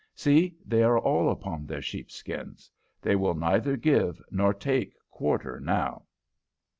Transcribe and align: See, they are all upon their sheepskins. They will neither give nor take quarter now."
See, 0.15 0.55
they 0.65 0.81
are 0.81 0.97
all 0.97 1.29
upon 1.29 1.67
their 1.67 1.83
sheepskins. 1.83 2.71
They 3.03 3.15
will 3.15 3.35
neither 3.35 3.77
give 3.77 4.19
nor 4.31 4.51
take 4.51 4.95
quarter 5.11 5.59
now." 5.59 6.05